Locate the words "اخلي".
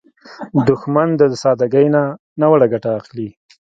2.99-3.29